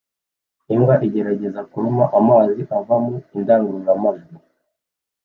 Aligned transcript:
Imbwa 0.73 0.95
igerageza 1.07 1.59
kuruma 1.71 2.05
amazi 2.19 2.61
ava 2.77 2.95
muri 3.03 3.17
indangurura 3.37 3.91
majwi 4.03 4.35